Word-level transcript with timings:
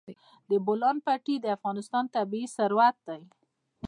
د 0.49 0.51
بولان 0.65 0.97
پټي 1.05 1.35
د 1.41 1.45
افغانستان 1.57 2.05
طبعي 2.15 2.43
ثروت 2.55 2.95
دی. 3.07 3.21